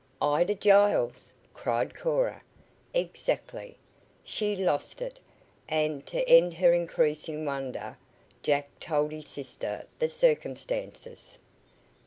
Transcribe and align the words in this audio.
"Ida 0.19 0.55
Giles!" 0.55 1.31
cried 1.53 1.93
Cora. 1.93 2.41
"Exactly. 2.91 3.77
She 4.23 4.55
lost 4.55 4.99
it," 4.99 5.19
and 5.69 6.03
to 6.07 6.27
end 6.27 6.55
her 6.55 6.73
increasing 6.73 7.45
wonder, 7.45 7.99
Jack 8.41 8.71
told 8.79 9.11
his 9.11 9.27
sister 9.27 9.85
the 9.99 10.09
circumstances. 10.09 11.37